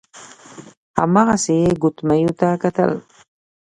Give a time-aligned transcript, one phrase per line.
[0.99, 2.91] هماغسې يې ګوتميو ته کتل.